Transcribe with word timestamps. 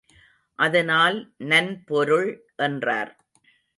அதனால் 0.59 1.17
நன்பொருள் 1.43 2.31
என்றார். 2.57 3.11